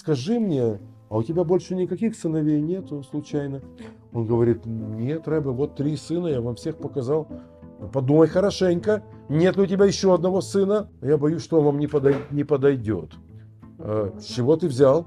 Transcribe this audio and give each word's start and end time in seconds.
скажи 0.00 0.40
мне, 0.40 0.80
а 1.10 1.18
у 1.18 1.22
тебя 1.22 1.44
больше 1.44 1.74
никаких 1.76 2.16
сыновей 2.16 2.60
нету 2.62 3.02
случайно? 3.02 3.60
Он 4.12 4.26
говорит, 4.26 4.64
нет, 4.64 5.28
Рэбе, 5.28 5.50
вот 5.50 5.76
три 5.76 5.96
сына, 5.96 6.28
я 6.28 6.40
вам 6.40 6.54
всех 6.54 6.78
показал. 6.78 7.28
Подумай 7.92 8.26
хорошенько, 8.26 9.02
нет 9.28 9.56
ли 9.56 9.62
у 9.62 9.66
тебя 9.66 9.84
еще 9.84 10.14
одного 10.14 10.40
сына? 10.40 10.88
Я 11.02 11.18
боюсь, 11.18 11.42
что 11.42 11.58
он 11.58 11.66
вам 11.66 11.78
не, 11.78 11.86
подой, 11.86 12.16
не 12.30 12.44
подойдет. 12.44 13.10
«А, 13.78 14.12
с 14.18 14.24
чего 14.24 14.56
ты 14.56 14.68
взял? 14.68 15.06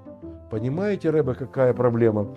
Понимаете, 0.52 1.10
Рэбе, 1.10 1.34
какая 1.34 1.74
проблема? 1.74 2.36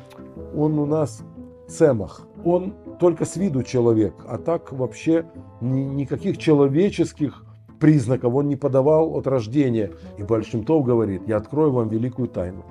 Он 0.55 0.79
у 0.79 0.87
нас 0.87 1.23
цемах. 1.69 2.27
Он 2.45 2.75
только 2.99 3.27
с 3.27 3.37
виду 3.37 3.63
человек, 3.63 4.15
а 4.27 4.39
так 4.39 4.73
вообще 4.73 5.27
ни, 5.61 5.81
никаких 5.81 6.39
человеческих 6.39 7.45
признаков 7.79 8.35
он 8.35 8.49
не 8.49 8.57
подавал 8.57 9.17
от 9.17 9.27
рождения. 9.27 9.93
И 10.19 10.23
Большимтов 10.23 10.85
говорит, 10.85 11.23
я 11.27 11.37
открою 11.37 11.73
вам 11.73 11.89
великую 11.89 12.29
тайну. 12.29 12.65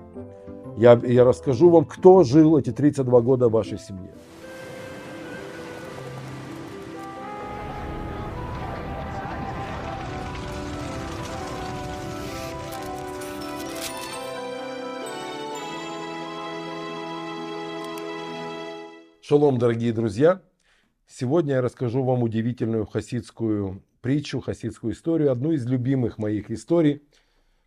Я, 0.77 0.99
я 1.03 1.23
расскажу 1.23 1.69
вам, 1.69 1.85
кто 1.85 2.23
жил 2.23 2.57
эти 2.57 2.71
32 2.71 3.21
года 3.21 3.47
в 3.47 3.51
вашей 3.51 3.79
семье. 3.79 4.11
Шалом, 19.21 19.57
дорогие 19.57 19.91
друзья! 19.91 20.43
Сегодня 21.07 21.55
я 21.55 21.61
расскажу 21.61 22.03
вам 22.03 22.21
удивительную 22.21 22.85
хасидскую 22.85 23.81
притчу, 24.05 24.39
хасидскую 24.39 24.93
историю, 24.93 25.31
одну 25.31 25.51
из 25.51 25.65
любимых 25.65 26.19
моих 26.19 26.51
историй, 26.51 27.01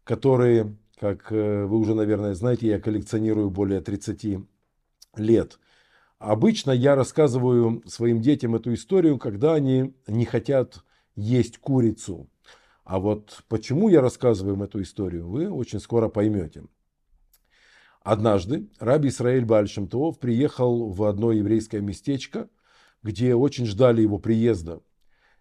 которые, 0.05 0.77
как 1.01 1.33
э, 1.33 1.65
вы 1.65 1.77
уже, 1.77 1.97
наверное, 1.97 2.35
знаете, 2.35 2.69
я 2.69 2.79
коллекционирую 2.79 3.51
более 3.51 3.81
30 3.81 4.47
лет. 5.17 5.59
Обычно 6.21 6.71
я 6.71 6.95
рассказываю 6.95 7.83
своим 7.87 8.21
детям 8.21 8.55
эту 8.55 8.73
историю, 8.73 9.19
когда 9.19 9.55
они 9.55 9.97
не 10.07 10.25
хотят 10.27 10.85
есть 11.17 11.59
курицу. 11.59 12.31
А 12.85 13.01
вот 13.01 13.43
почему 13.49 13.89
я 13.89 14.01
рассказываю 14.01 14.55
им 14.55 14.63
эту 14.63 14.81
историю, 14.81 15.29
вы 15.29 15.51
очень 15.51 15.81
скоро 15.81 16.09
поймете. 16.09 16.63
Однажды 18.01 18.69
Раби 18.79 19.09
Исраэль 19.09 19.45
Бальшемтов 19.45 20.21
приехал 20.21 20.89
в 20.91 21.03
одно 21.03 21.33
еврейское 21.33 21.81
местечко, 21.81 22.49
где 23.03 23.35
очень 23.35 23.67
ждали 23.67 24.03
его 24.03 24.19
приезда. 24.19 24.83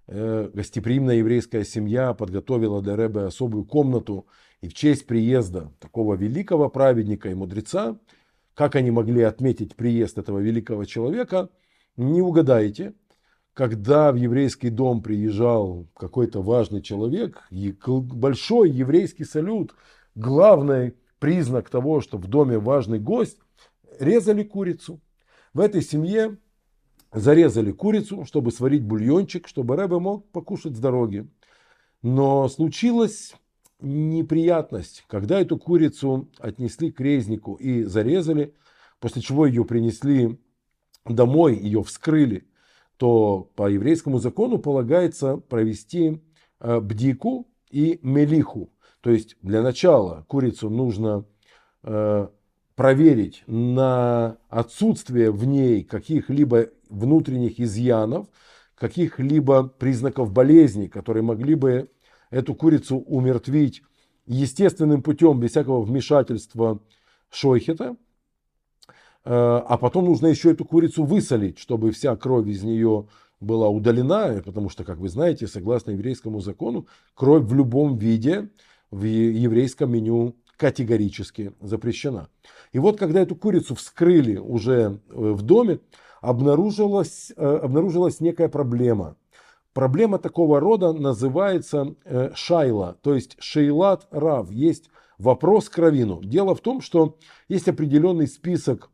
Э, 0.09 0.49
гостеприимная 0.53 1.15
еврейская 1.15 1.65
семья 1.65 2.13
подготовила 2.13 2.81
для 2.81 2.95
Рэбе 2.95 3.21
особую 3.21 3.65
комнату. 3.65 4.25
И 4.61 4.69
в 4.69 4.73
честь 4.73 5.05
приезда 5.05 5.73
такого 5.79 6.15
великого 6.15 6.69
праведника 6.69 7.29
и 7.29 7.33
мудреца, 7.33 7.99
как 8.53 8.75
они 8.75 8.89
могли 8.89 9.21
отметить 9.21 9.75
приезд 9.75 10.17
этого 10.17 10.39
великого 10.39 10.85
человека, 10.85 11.49
не 11.97 12.21
угадаете. 12.21 12.93
Когда 13.53 14.11
в 14.11 14.15
еврейский 14.15 14.69
дом 14.69 15.01
приезжал 15.01 15.87
какой-то 15.95 16.41
важный 16.41 16.81
человек, 16.81 17.43
большой 17.87 18.69
еврейский 18.69 19.25
салют, 19.25 19.75
главный 20.15 20.95
признак 21.19 21.69
того, 21.69 21.99
что 21.99 22.17
в 22.17 22.27
доме 22.27 22.59
важный 22.59 22.99
гость, 22.99 23.39
резали 23.99 24.43
курицу. 24.43 25.01
В 25.53 25.59
этой 25.59 25.81
семье 25.81 26.37
зарезали 27.13 27.71
курицу, 27.71 28.25
чтобы 28.25 28.51
сварить 28.51 28.83
бульончик, 28.83 29.47
чтобы 29.47 29.75
Рэбе 29.75 29.99
мог 29.99 30.29
покушать 30.31 30.75
с 30.75 30.79
дороги. 30.79 31.27
Но 32.01 32.47
случилась 32.47 33.33
неприятность, 33.79 35.03
когда 35.07 35.39
эту 35.39 35.57
курицу 35.57 36.29
отнесли 36.39 36.91
к 36.91 36.99
резнику 36.99 37.55
и 37.55 37.83
зарезали, 37.83 38.53
после 38.99 39.21
чего 39.21 39.45
ее 39.45 39.65
принесли 39.65 40.39
домой, 41.05 41.55
ее 41.55 41.83
вскрыли, 41.83 42.47
то 42.97 43.51
по 43.55 43.69
еврейскому 43.69 44.19
закону 44.19 44.57
полагается 44.57 45.37
провести 45.37 46.21
э, 46.59 46.79
бдику 46.79 47.47
и 47.69 47.99
мелиху. 48.01 48.71
То 49.01 49.11
есть 49.11 49.37
для 49.41 49.61
начала 49.61 50.25
курицу 50.27 50.69
нужно 50.69 51.25
э, 51.83 52.27
проверить 52.75 53.43
на 53.47 54.37
отсутствие 54.49 55.31
в 55.31 55.45
ней 55.45 55.83
каких-либо 55.83 56.69
внутренних 56.89 57.59
изъянов, 57.59 58.27
каких-либо 58.75 59.67
признаков 59.67 60.31
болезни, 60.31 60.87
которые 60.87 61.23
могли 61.23 61.55
бы 61.55 61.89
эту 62.29 62.53
курицу 62.55 62.97
умертвить 62.97 63.81
естественным 64.25 65.01
путем, 65.01 65.39
без 65.39 65.51
всякого 65.51 65.81
вмешательства 65.81 66.81
шойхета. 67.29 67.95
Э, 69.23 69.61
а 69.65 69.77
потом 69.77 70.05
нужно 70.05 70.27
еще 70.27 70.51
эту 70.51 70.65
курицу 70.65 71.03
высолить, 71.03 71.59
чтобы 71.59 71.91
вся 71.91 72.15
кровь 72.15 72.47
из 72.47 72.63
нее 72.63 73.07
была 73.39 73.69
удалена, 73.69 74.41
потому 74.43 74.69
что, 74.69 74.83
как 74.83 74.97
вы 74.97 75.09
знаете, 75.09 75.47
согласно 75.47 75.91
еврейскому 75.91 76.39
закону, 76.39 76.87
кровь 77.13 77.43
в 77.43 77.53
любом 77.53 77.97
виде 77.97 78.49
в 78.91 79.03
еврейском 79.03 79.91
меню 79.91 80.35
категорически 80.57 81.53
запрещена. 81.61 82.29
И 82.71 82.79
вот 82.79 82.97
когда 82.97 83.21
эту 83.21 83.35
курицу 83.35 83.75
вскрыли 83.75 84.37
уже 84.37 84.73
э, 84.73 84.97
в 85.09 85.41
доме, 85.43 85.79
обнаружилась, 86.21 87.31
э, 87.35 87.59
обнаружилась 87.63 88.19
некая 88.19 88.49
проблема. 88.49 89.15
Проблема 89.73 90.17
такого 90.17 90.59
рода 90.59 90.93
называется 90.93 91.95
э, 92.05 92.31
шайла, 92.33 92.97
то 93.01 93.13
есть 93.13 93.35
шейлат 93.39 94.07
рав, 94.11 94.51
есть 94.51 94.89
вопрос 95.17 95.69
к 95.69 95.77
равину. 95.77 96.21
Дело 96.23 96.55
в 96.55 96.61
том, 96.61 96.81
что 96.81 97.17
есть 97.47 97.67
определенный 97.67 98.27
список 98.27 98.89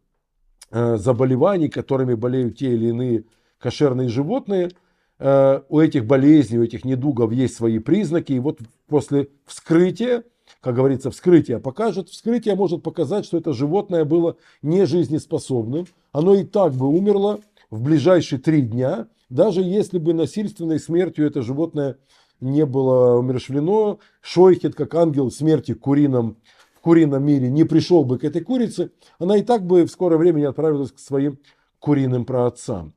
заболеваний, 0.71 1.69
которыми 1.69 2.15
болеют 2.15 2.57
те 2.57 2.73
или 2.73 2.87
иные 2.87 3.25
кошерные 3.59 4.09
животные. 4.09 4.71
У 5.19 5.79
этих 5.79 6.07
болезней, 6.07 6.57
у 6.57 6.63
этих 6.63 6.83
недугов 6.83 7.31
есть 7.31 7.55
свои 7.55 7.77
признаки. 7.77 8.33
И 8.33 8.39
вот 8.39 8.59
после 8.87 9.29
вскрытия 9.45 10.23
как 10.61 10.75
говорится, 10.75 11.11
вскрытие 11.11 11.59
покажет. 11.59 12.09
Вскрытие 12.09 12.55
может 12.55 12.83
показать, 12.83 13.25
что 13.25 13.37
это 13.37 13.53
животное 13.53 14.05
было 14.05 14.37
не 14.61 14.85
жизнеспособным. 14.85 15.87
Оно 16.11 16.35
и 16.35 16.43
так 16.43 16.73
бы 16.73 16.87
умерло 16.87 17.39
в 17.69 17.81
ближайшие 17.81 18.39
три 18.39 18.61
дня, 18.61 19.07
даже 19.29 19.61
если 19.61 19.97
бы 19.97 20.13
насильственной 20.13 20.79
смертью 20.79 21.25
это 21.25 21.41
животное 21.41 21.97
не 22.39 22.65
было 22.65 23.17
умершвлено. 23.17 23.99
Шойхет, 24.21 24.75
как 24.75 24.93
ангел 24.95 25.31
смерти 25.31 25.73
в 25.73 25.79
курином, 25.79 26.37
в 26.75 26.81
курином 26.81 27.25
мире, 27.25 27.49
не 27.49 27.63
пришел 27.63 28.03
бы 28.03 28.19
к 28.19 28.23
этой 28.23 28.41
курице, 28.41 28.91
она 29.17 29.37
и 29.37 29.41
так 29.41 29.65
бы 29.65 29.85
в 29.85 29.89
скорое 29.89 30.17
время 30.17 30.39
не 30.39 30.45
отправилась 30.45 30.91
к 30.91 30.99
своим 30.99 31.39
куриным 31.79 32.25
праотцам. 32.25 32.93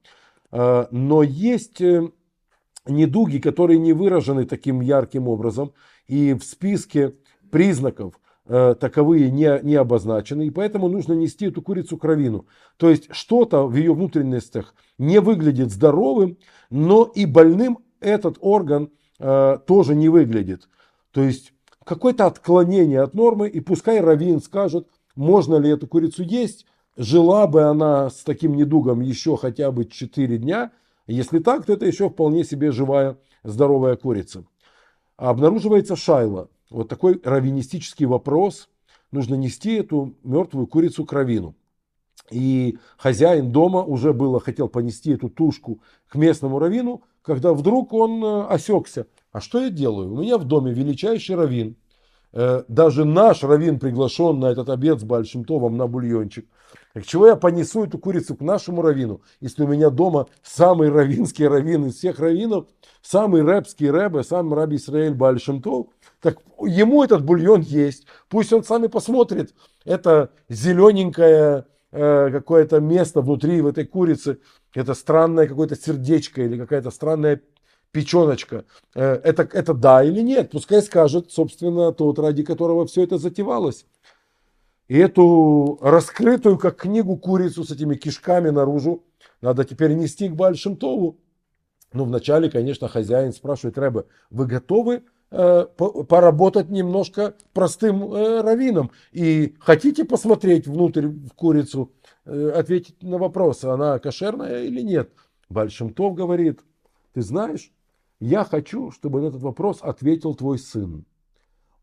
А, 0.51 0.89
но 0.91 1.23
есть 1.23 1.81
э, 1.81 2.11
недуги, 2.87 3.39
которые 3.39 3.79
не 3.79 3.93
выражены 3.93 4.45
таким 4.45 4.81
ярким 4.81 5.29
образом. 5.29 5.73
И 6.07 6.35
в 6.35 6.45
списке 6.45 7.15
признаков 7.57 8.21
э, 8.45 8.75
таковые 8.79 9.31
не, 9.31 9.61
не 9.63 9.77
обозначены, 9.77 10.47
и 10.47 10.51
поэтому 10.51 10.89
нужно 10.89 11.15
нести 11.15 11.47
эту 11.47 11.63
курицу 11.63 11.97
к 11.97 12.05
равину. 12.05 12.45
То 12.77 12.91
есть 12.91 13.09
что-то 13.13 13.67
в 13.67 13.75
ее 13.75 13.95
внутренностях 13.95 14.75
не 14.99 15.21
выглядит 15.23 15.73
здоровым, 15.73 16.37
но 16.69 17.05
и 17.05 17.25
больным 17.25 17.79
этот 17.99 18.37
орган 18.41 18.91
э, 19.19 19.57
тоже 19.67 19.95
не 19.95 20.11
выглядит. 20.11 20.69
То 21.13 21.23
есть 21.23 21.55
какое-то 21.83 22.27
отклонение 22.27 23.01
от 23.01 23.15
нормы, 23.15 23.49
и 23.49 23.61
пускай 23.61 24.03
равин 24.03 24.43
скажет, 24.43 24.87
можно 25.15 25.57
ли 25.57 25.71
эту 25.71 25.87
курицу 25.87 26.25
есть, 26.25 26.67
жила 26.99 27.47
бы 27.47 27.63
она 27.63 28.11
с 28.11 28.23
таким 28.23 28.55
недугом 28.55 29.01
еще 29.01 29.39
хотя 29.39 29.71
бы 29.71 29.87
4 29.87 30.37
дня, 30.37 30.73
если 31.07 31.39
так, 31.39 31.65
то 31.65 31.73
это 31.73 31.87
еще 31.87 32.11
вполне 32.11 32.45
себе 32.45 32.71
живая, 32.71 33.17
здоровая 33.45 33.97
курица. 33.97 34.45
Обнаруживается 35.17 35.97
шайла 35.97 36.51
вот 36.71 36.89
такой 36.89 37.21
раввинистический 37.23 38.07
вопрос. 38.07 38.69
Нужно 39.13 39.35
нести 39.35 39.75
эту 39.75 40.15
мертвую 40.23 40.67
курицу 40.67 41.05
к 41.05 41.13
равину. 41.13 41.55
И 42.31 42.79
хозяин 42.97 43.53
дома 43.53 43.83
уже 43.83 44.13
было 44.13 44.41
хотел 44.41 44.69
понести 44.69 45.13
эту 45.13 45.29
тушку 45.29 45.81
к 46.09 46.17
местному 46.17 46.59
равину, 46.59 47.03
когда 47.23 47.53
вдруг 47.53 47.93
он 47.93 48.25
э, 48.25 48.47
осекся. 48.47 49.07
А 49.33 49.41
что 49.41 49.61
я 49.61 49.71
делаю? 49.71 50.13
У 50.13 50.21
меня 50.23 50.39
в 50.39 50.45
доме 50.45 50.73
величайший 50.73 51.37
равин. 51.37 51.77
Э, 52.39 52.65
даже 52.69 53.07
наш 53.07 53.43
равин 53.43 53.79
приглашен 53.79 54.39
на 54.41 54.51
этот 54.51 54.69
обед 54.69 55.01
с 55.01 55.05
Большим 55.05 55.47
Товом 55.47 55.79
на 55.79 55.87
бульончик. 55.87 56.47
Так 56.93 57.07
чего 57.07 57.29
я 57.29 57.37
понесу 57.37 57.85
эту 57.85 57.99
курицу 57.99 58.37
к 58.37 58.43
нашему 58.43 58.83
равину, 58.83 59.23
если 59.41 59.65
у 59.65 59.67
меня 59.67 59.89
дома 59.89 60.27
самый 60.43 60.91
равинский 60.91 61.49
равин 61.49 61.87
из 61.87 61.95
всех 61.97 62.19
равинов, 62.19 62.67
самый 63.01 63.43
рэпский 63.43 63.89
рэбе, 63.89 64.23
сам 64.23 64.53
раби 64.53 64.77
Исраэль 64.77 65.15
Большим 65.15 65.63
Тов, 65.63 65.87
так 66.21 66.39
ему 66.61 67.03
этот 67.03 67.25
бульон 67.25 67.63
есть. 67.63 68.07
Пусть 68.29 68.53
он 68.53 68.65
сами 68.65 68.89
посмотрит. 68.89 69.55
Это 69.87 70.31
зелененькое 70.51 71.65
э, 71.91 72.31
какое-то 72.33 72.81
место 72.81 73.23
внутри 73.23 73.63
в 73.63 73.67
этой 73.67 73.87
курице. 73.87 74.41
Это 74.75 74.93
странное 74.93 75.47
какое-то 75.47 75.75
сердечко 75.75 76.43
или 76.43 76.59
какая-то 76.59 76.91
странная 76.91 77.41
печеночка. 77.97 78.67
Э, 78.95 79.15
это, 79.25 79.49
это 79.51 79.73
да 79.73 80.05
или 80.05 80.21
нет? 80.21 80.51
Пускай 80.51 80.83
скажет, 80.83 81.33
собственно, 81.33 81.93
тот, 81.93 82.19
ради 82.19 82.43
которого 82.43 82.85
все 82.87 83.03
это 83.05 83.17
затевалось. 83.17 83.87
И 84.89 84.99
эту 84.99 85.79
раскрытую, 85.81 86.59
как 86.59 86.77
книгу, 86.77 87.17
курицу 87.17 87.65
с 87.65 87.71
этими 87.71 87.95
кишками 87.95 88.51
наружу 88.51 89.03
надо 89.41 89.65
теперь 89.65 89.95
нести 89.95 90.29
к 90.29 90.35
Большим 90.35 90.77
Тову. 90.77 91.17
Ну, 91.95 92.05
вначале, 92.05 92.51
конечно, 92.51 92.87
хозяин 92.87 93.33
спрашивает 93.33 93.79
Рэбе, 93.79 94.05
вы 94.29 94.45
готовы 94.45 95.05
э, 95.31 95.67
поработать 96.09 96.69
немножко 96.69 97.35
простым 97.55 98.13
э, 98.13 98.43
раввином? 98.43 98.91
И 99.13 99.55
хотите 99.59 100.05
посмотреть 100.05 100.67
внутрь 100.67 101.07
в 101.07 101.31
курицу, 101.31 101.93
э, 102.27 102.51
ответить 102.55 103.03
на 103.03 103.17
вопрос, 103.17 103.65
она 103.65 103.99
кошерная 103.99 104.65
или 104.65 104.83
нет? 104.83 105.11
Большим 105.49 105.95
Тов 105.95 106.15
говорит, 106.15 106.61
ты 107.15 107.23
знаешь, 107.23 107.73
я 108.21 108.45
хочу, 108.45 108.91
чтобы 108.91 109.21
на 109.21 109.27
этот 109.27 109.43
вопрос 109.43 109.79
ответил 109.83 110.35
твой 110.35 110.59
сын. 110.59 111.05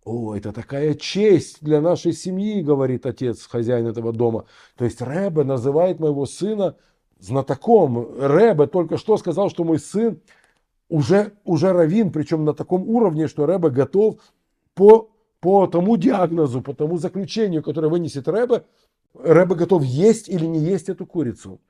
О, 0.04 0.36
это 0.36 0.52
такая 0.52 0.96
честь 0.96 1.60
для 1.62 1.80
нашей 1.80 2.12
семьи, 2.12 2.62
говорит 2.62 3.06
отец, 3.06 3.46
хозяин 3.48 3.88
этого 3.88 4.12
дома. 4.12 4.46
То 4.76 4.84
есть 4.84 5.02
Рэбе 5.02 5.44
называет 5.44 6.00
моего 6.00 6.26
сына 6.26 6.76
знатоком. 7.20 8.20
Рэбе 8.20 8.68
только 8.68 8.98
что 8.98 9.18
сказал, 9.18 9.50
что 9.50 9.64
мой 9.64 9.80
сын 9.80 10.20
уже, 10.90 11.34
уже 11.46 11.72
равин, 11.72 12.12
причем 12.12 12.44
на 12.44 12.54
таком 12.54 12.88
уровне, 12.90 13.28
что 13.28 13.46
Рэбе 13.46 13.70
готов 13.70 14.20
по, 14.74 15.10
по 15.40 15.68
тому 15.68 15.96
диагнозу, 15.96 16.62
по 16.62 16.74
тому 16.74 16.98
заключению, 16.98 17.64
которое 17.64 17.88
вынесет 17.88 18.28
Рэбе, 18.28 18.66
Рэбе 19.14 19.56
готов 19.56 19.84
есть 19.84 20.28
или 20.28 20.46
не 20.46 20.60
есть 20.60 20.90
эту 20.90 21.06
курицу. 21.06 21.62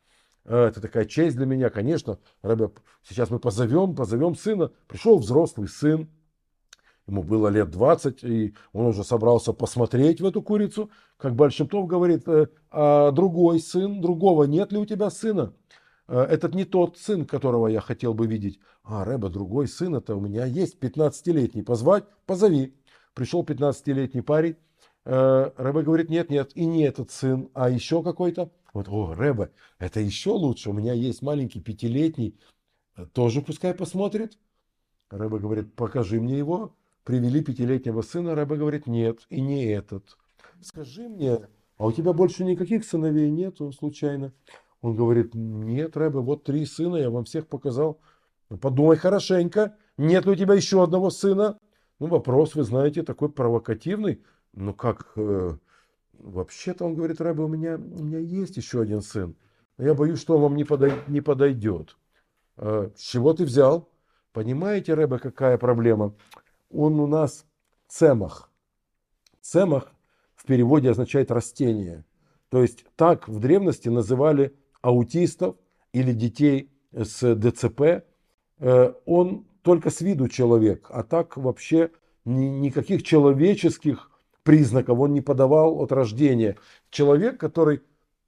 А, 0.45 0.68
это 0.68 0.81
такая 0.81 1.06
честь 1.06 1.38
для 1.38 1.45
меня, 1.45 1.69
конечно. 1.69 2.19
Рэбе, 2.42 2.72
сейчас 3.04 3.30
мы 3.30 3.40
позовем, 3.40 3.95
позовем 3.95 4.36
сына. 4.36 4.72
Пришел 4.88 5.18
взрослый 5.18 5.68
сын, 5.68 6.10
ему 7.07 7.24
было 7.24 7.48
лет 7.48 7.69
20, 7.69 8.24
и 8.24 8.56
он 8.72 8.88
уже 8.88 9.04
собрался 9.04 9.54
посмотреть 9.54 10.22
в 10.22 10.25
эту 10.25 10.42
курицу. 10.42 10.90
Как 11.18 11.36
Большимтов 11.36 11.88
говорит, 11.88 12.28
«Э, 12.28 12.48
а 12.72 13.12
другой 13.12 13.60
сын, 13.60 14.01
другого 14.01 14.44
нет 14.44 14.72
ли 14.72 14.78
у 14.78 14.86
тебя 14.86 15.10
сына? 15.10 15.54
«Э, 16.07 16.22
этот 16.22 16.56
не 16.56 16.66
тот 16.66 16.98
сын, 16.98 17.25
которого 17.25 17.68
я 17.68 17.81
хотел 17.81 18.13
бы 18.13 18.28
видеть. 18.28 18.60
А, 18.84 19.06
Рэба, 19.06 19.30
другой 19.30 19.68
сын, 19.68 19.96
это 19.96 20.16
у 20.16 20.19
меня 20.19 20.46
есть, 20.46 20.78
15-летний. 20.80 21.63
Позвать? 21.63 22.04
Позови. 22.25 22.75
Пришел 23.13 23.44
15-летний 23.44 24.22
парень. 24.22 24.57
Э, 25.06 25.51
Рэба 25.56 25.84
говорит, 25.84 26.10
нет, 26.10 26.30
нет, 26.30 26.51
и 26.56 26.66
не 26.66 26.84
этот 26.84 27.12
сын, 27.12 27.50
а 27.54 27.69
еще 27.69 28.04
какой-то. 28.04 28.50
Вот, 28.74 28.88
о, 28.90 29.14
Рэба, 29.14 29.52
это 29.78 30.00
еще 30.00 30.31
лучше. 30.31 30.72
У 30.72 30.74
меня 30.74 30.94
есть 30.94 31.22
маленький 31.22 31.62
пятилетний, 31.62 32.40
тоже 33.14 33.42
пускай 33.42 33.74
посмотрит. 33.74 34.38
Рэба 35.10 35.40
говорит, 35.40 35.75
покажи 35.75 36.20
мне 36.20 36.38
его 36.38 36.75
привели 37.04 37.44
пятилетнего 37.44 38.02
сына, 38.02 38.36
Рэбе 38.36 38.56
говорит, 38.56 38.88
нет, 38.88 39.20
и 39.30 39.42
не 39.42 39.66
этот. 39.66 40.18
Скажи 40.62 41.08
мне, 41.08 41.48
а 41.78 41.86
у 41.86 41.92
тебя 41.92 42.14
больше 42.14 42.44
никаких 42.44 42.86
сыновей 42.86 43.30
нету 43.30 43.72
случайно? 43.72 44.34
Он 44.81 44.96
говорит, 44.96 45.34
нет, 45.34 45.96
Рэбе, 45.96 46.20
вот 46.20 46.44
три 46.44 46.66
сына, 46.66 46.98
я 46.98 47.10
вам 47.10 47.25
всех 47.25 47.48
показал. 47.48 48.00
Ну, 48.50 48.58
подумай 48.58 48.98
хорошенько, 48.98 49.75
нет 49.98 50.25
ли 50.25 50.31
у 50.31 50.36
тебя 50.36 50.54
еще 50.54 50.84
одного 50.84 51.10
сына? 51.10 51.60
Ну, 52.00 52.08
вопрос, 52.08 52.56
вы 52.56 52.64
знаете, 52.64 53.04
такой 53.04 53.30
провокативный. 53.30 54.24
Ну, 54.54 54.74
как, 54.74 55.14
э, 55.16 55.58
вообще-то, 56.13 56.86
он 56.86 56.95
говорит, 56.95 57.21
Рэбе, 57.21 57.44
у 57.44 57.48
меня, 57.48 57.75
у 57.75 58.04
меня 58.04 58.19
есть 58.19 58.57
еще 58.57 58.81
один 58.81 59.01
сын. 59.01 59.36
Я 59.77 59.94
боюсь, 59.94 60.19
что 60.19 60.36
он 60.36 60.42
вам 60.44 60.56
не, 60.56 60.63
подой, 60.63 60.94
не 61.07 61.21
подойдет. 61.21 61.98
Э, 62.57 62.89
с 62.95 63.01
чего 63.01 63.33
ты 63.33 63.45
взял? 63.45 63.89
Понимаете, 64.31 64.94
Рэбе, 64.94 65.19
какая 65.19 65.57
проблема? 65.57 66.15
он 66.74 67.00
у 67.00 67.07
нас 67.07 67.45
цемах. 67.88 68.50
Цемах 69.42 69.92
в 70.36 70.45
переводе 70.45 70.89
означает 70.89 71.31
растение. 71.31 72.04
То 72.50 72.62
есть 72.62 72.86
так 72.95 73.27
в 73.27 73.39
древности 73.39 73.89
называли 73.89 74.56
аутистов 74.81 75.56
или 75.94 76.12
детей 76.12 76.71
с 76.92 77.36
ДЦП. 77.36 78.06
Э, 78.60 78.94
он 79.06 79.45
только 79.62 79.89
с 79.89 80.01
виду 80.01 80.27
человек, 80.27 80.88
а 80.89 81.04
так 81.04 81.38
вообще 81.38 81.92
никаких 82.25 83.04
человеческих 83.04 84.12
признаков 84.44 85.00
он 85.00 85.13
не 85.13 85.22
подавал 85.22 85.81
от 85.81 85.92
рождения. 85.92 86.57
Человек, 86.90 87.40
который 87.40 87.81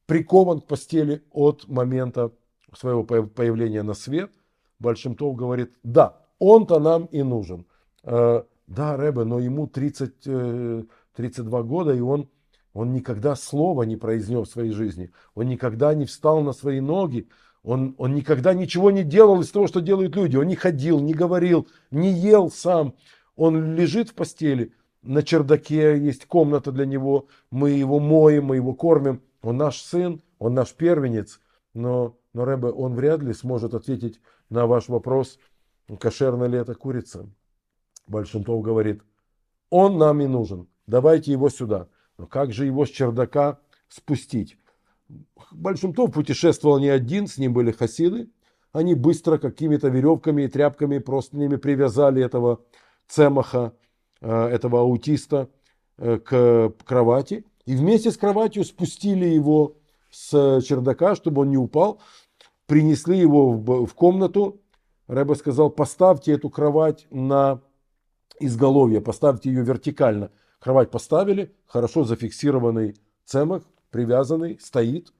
прикован 0.06 0.62
к 0.62 0.65
постели 0.65 1.23
от 1.31 1.67
момента 1.67 2.31
своего 2.73 3.03
появления 3.03 3.83
на 3.83 3.94
свет, 3.94 4.31
Большимтов 4.79 5.35
говорит, 5.35 5.73
да, 5.83 6.17
он-то 6.39 6.79
нам 6.79 7.06
и 7.06 7.23
нужен. 7.23 7.65
Э, 8.03 8.44
да, 8.67 8.97
Рэбе, 8.97 9.23
но 9.23 9.39
ему 9.39 9.67
30, 9.67 10.21
32 11.15 11.59
э, 11.59 11.63
года, 11.63 11.94
и 11.94 12.01
он, 12.01 12.29
он 12.73 12.94
никогда 12.94 13.35
слова 13.35 13.83
не 13.83 13.95
произнес 13.95 14.50
в 14.50 14.51
своей 14.51 14.71
жизни. 14.71 15.11
Он 15.33 15.47
никогда 15.47 15.94
не 15.94 16.06
встал 16.06 16.41
на 16.41 16.51
свои 16.51 16.81
ноги. 16.81 17.29
Он, 17.63 17.95
он 17.97 18.13
никогда 18.13 18.53
ничего 18.53 18.91
не 18.91 19.03
делал 19.03 19.41
из 19.41 19.50
того, 19.50 19.68
что 19.68 19.79
делают 19.79 20.15
люди. 20.15 20.35
Он 20.35 20.45
не 20.45 20.56
ходил, 20.56 21.00
не 21.00 21.13
говорил, 21.13 21.68
не 21.89 22.11
ел 22.11 22.51
сам. 22.51 22.95
Он 23.35 23.75
лежит 23.75 24.09
в 24.09 24.13
постели. 24.13 24.73
На 25.06 25.22
чердаке 25.22 26.00
есть 26.00 26.25
комната 26.25 26.72
для 26.72 26.86
него. 26.86 27.28
Мы 27.52 27.69
его 27.72 28.00
моем, 28.00 28.46
мы 28.46 28.56
его 28.56 28.74
кормим. 28.74 29.22
Он 29.44 29.57
наш 29.57 29.81
сын, 29.81 30.22
он 30.40 30.56
наш 30.56 30.74
первенец. 30.74 31.40
Но, 31.75 32.18
но 32.34 32.44
Рэбе, 32.44 32.69
он 32.69 32.96
вряд 32.96 33.22
ли 33.22 33.34
сможет 33.34 33.75
ответить 33.75 34.19
на 34.50 34.66
ваш 34.66 34.90
вопрос, 34.90 35.38
кошерна 36.00 36.46
ли 36.46 36.57
эта 36.57 36.74
курица. 36.74 37.30
Большинтов 38.07 38.63
говорит, 38.63 39.04
он 39.69 40.00
нам 40.00 40.22
и 40.22 40.28
нужен, 40.28 40.68
давайте 40.88 41.31
его 41.31 41.50
сюда. 41.50 41.88
Но 42.18 42.25
как 42.25 42.52
же 42.52 42.66
его 42.66 42.86
с 42.86 42.90
чердака 42.90 43.60
спустить? 43.88 44.57
Большинтов 45.52 46.13
путешествовал 46.13 46.80
не 46.80 46.90
один, 46.90 47.28
с 47.28 47.38
ним 47.38 47.54
были 47.54 47.72
хасиды. 47.72 48.30
Они 48.72 48.96
быстро 48.96 49.38
какими-то 49.38 49.90
веревками 49.90 50.44
и 50.44 50.48
тряпками 50.48 50.98
просто 50.98 51.38
ними 51.38 51.57
привязали 51.57 52.24
этого 52.24 52.62
цемаха, 53.07 53.74
этого 54.27 54.81
аутиста 54.81 55.50
э, 55.98 56.18
к 56.18 56.74
кровати. 56.83 57.45
И 57.66 57.75
вместе 57.75 58.12
с 58.12 58.18
кроватью 58.18 58.63
спустили 58.63 59.25
его 59.25 59.75
с 60.12 60.62
чердака, 60.62 61.16
чтобы 61.16 61.42
он 61.42 61.50
не 61.50 61.57
упал. 61.57 62.00
Принесли 62.66 63.18
его 63.18 63.51
в 63.51 63.94
комнату. 63.94 64.62
Рэба 65.07 65.33
сказал, 65.36 65.69
поставьте 65.69 66.31
эту 66.31 66.50
кровать 66.50 67.06
на 67.12 67.62
изголовья, 68.39 69.01
поставьте 69.01 69.50
ее 69.50 69.63
вертикально. 69.63 70.31
Кровать 70.60 70.89
поставили, 70.89 71.54
хорошо 71.68 72.06
зафиксированный 72.06 72.95
цемах, 73.24 73.63
привязанный, 73.92 74.60
стоит. 74.60 75.14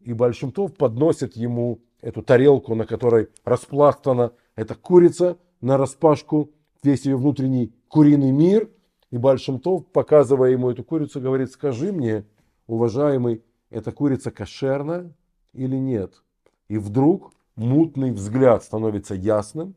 И 0.00 0.12
Большимтов 0.12 0.74
подносит 0.74 1.36
ему 1.36 1.80
эту 2.00 2.22
тарелку, 2.22 2.74
на 2.74 2.86
которой 2.86 3.28
распластана 3.44 4.32
эта 4.56 4.74
курица 4.74 5.38
на 5.60 5.76
распашку, 5.76 6.50
весь 6.82 7.04
ее 7.04 7.16
внутренний 7.16 7.72
куриный 7.90 8.30
мир. 8.30 8.70
И 9.10 9.18
Большимтов, 9.18 9.86
показывая 9.92 10.50
ему 10.50 10.70
эту 10.70 10.84
курицу, 10.84 11.20
говорит, 11.20 11.50
скажи 11.50 11.92
мне, 11.92 12.24
уважаемый, 12.68 13.42
эта 13.68 13.90
курица 13.90 14.30
кошерная 14.30 15.12
или 15.52 15.76
нет? 15.76 16.22
И 16.68 16.78
вдруг 16.78 17.32
мутный 17.56 18.12
взгляд 18.12 18.62
становится 18.62 19.16
ясным, 19.16 19.74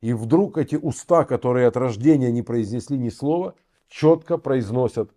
и 0.00 0.12
вдруг 0.12 0.56
эти 0.56 0.76
уста, 0.76 1.24
которые 1.24 1.66
от 1.66 1.76
рождения 1.76 2.30
не 2.30 2.42
произнесли 2.42 2.96
ни 2.96 3.08
слова, 3.08 3.56
четко 3.88 4.38
произносят 4.38 5.10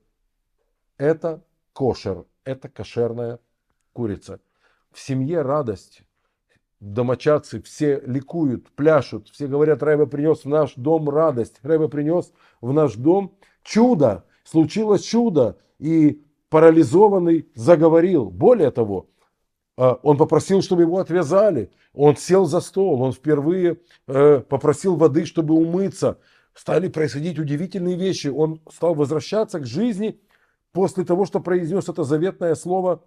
«это 0.97 1.45
кошер, 1.73 2.25
это 2.43 2.67
кошерная 2.67 3.39
курица». 3.93 4.41
В 4.91 4.99
семье 4.99 5.43
радость, 5.43 6.01
домочадцы 6.83 7.61
все 7.61 8.01
ликуют, 8.05 8.69
пляшут, 8.71 9.29
все 9.29 9.47
говорят, 9.47 9.81
Рэбе 9.81 10.05
принес 10.05 10.43
в 10.43 10.49
наш 10.49 10.73
дом 10.75 11.09
радость, 11.09 11.59
Рэбе 11.63 11.87
принес 11.87 12.33
в 12.61 12.73
наш 12.73 12.95
дом 12.95 13.35
чудо, 13.63 14.25
случилось 14.43 15.01
чудо, 15.01 15.57
и 15.79 16.21
парализованный 16.49 17.47
заговорил. 17.55 18.29
Более 18.29 18.69
того, 18.69 19.07
а, 19.77 19.93
он 20.03 20.17
попросил, 20.17 20.61
чтобы 20.61 20.81
его 20.81 20.99
отвязали. 20.99 21.71
Он 21.93 22.17
сел 22.17 22.45
за 22.45 22.59
стол, 22.59 23.01
он 23.01 23.13
впервые 23.13 23.79
э, 24.07 24.39
попросил 24.39 24.95
воды, 24.95 25.25
чтобы 25.25 25.53
умыться. 25.53 26.19
Стали 26.53 26.87
происходить 26.89 27.39
удивительные 27.39 27.95
вещи. 27.95 28.27
Он 28.27 28.61
стал 28.69 28.93
возвращаться 28.93 29.59
к 29.59 29.65
жизни 29.65 30.19
после 30.71 31.05
того, 31.05 31.25
что 31.25 31.39
произнес 31.39 31.87
это 31.87 32.03
заветное 32.03 32.55
слово 32.55 33.03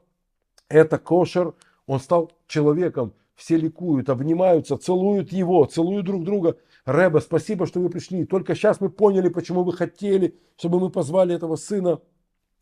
«это 0.68 0.98
кошер». 0.98 1.54
Он 1.86 2.00
стал 2.00 2.32
человеком. 2.48 3.12
Все 3.36 3.56
ликуют, 3.56 4.08
обнимаются, 4.08 4.78
целуют 4.78 5.30
его, 5.30 5.64
целуют 5.66 6.06
друг 6.06 6.24
друга. 6.24 6.56
Рэба, 6.86 7.18
спасибо, 7.18 7.66
что 7.66 7.80
вы 7.80 7.90
пришли. 7.90 8.24
Только 8.24 8.54
сейчас 8.54 8.80
мы 8.80 8.88
поняли, 8.88 9.28
почему 9.28 9.62
вы 9.62 9.72
хотели, 9.74 10.38
чтобы 10.56 10.80
мы 10.80 10.90
позвали 10.90 11.34
этого 11.34 11.56
сына. 11.56 12.00